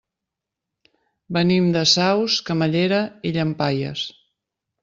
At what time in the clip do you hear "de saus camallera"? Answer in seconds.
1.77-3.03